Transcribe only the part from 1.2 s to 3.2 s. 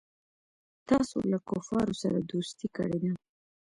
له کفارو سره دوستي کړې ده.